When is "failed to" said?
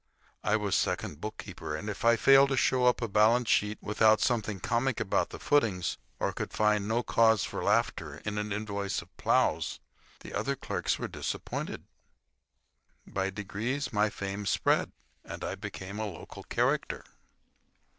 2.15-2.57